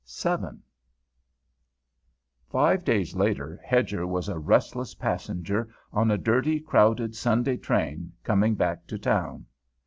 [0.23, 0.37] VII
[2.49, 8.55] Five days later Hedger was a restless passenger on a dirty, crowded Sunday train, coming
[8.55, 9.45] back to town.